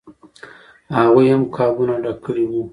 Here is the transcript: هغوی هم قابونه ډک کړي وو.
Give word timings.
هغوی 0.97 1.27
هم 1.33 1.43
قابونه 1.55 1.95
ډک 2.03 2.17
کړي 2.25 2.45
وو. 2.47 2.63